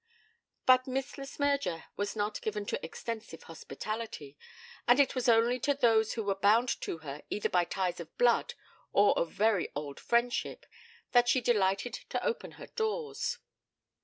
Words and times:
But 0.65 0.87
Miss 0.87 1.15
Le 1.19 1.25
Smyrger 1.25 1.83
was 1.95 2.15
not 2.15 2.41
given 2.41 2.65
to 2.65 2.83
extensive 2.83 3.43
hospitality, 3.43 4.35
and 4.87 4.99
it 4.99 5.13
was 5.13 5.29
only 5.29 5.59
to 5.59 5.75
those 5.75 6.13
who 6.13 6.23
were 6.23 6.33
bound 6.33 6.69
to 6.81 6.97
her, 7.05 7.21
either 7.29 7.49
by 7.49 7.65
ties 7.65 7.99
of 7.99 8.17
blood 8.17 8.55
or 8.93 9.15
of 9.15 9.31
very 9.31 9.69
old 9.75 9.99
friendship, 9.99 10.65
that 11.11 11.29
she 11.29 11.39
delighted 11.39 11.93
to 12.09 12.25
open 12.25 12.53
her 12.53 12.65
doors. 12.65 13.37